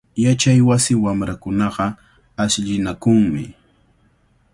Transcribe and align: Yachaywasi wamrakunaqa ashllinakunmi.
Yachaywasi 0.23 0.93
wamrakunaqa 1.03 1.85
ashllinakunmi. 2.43 3.45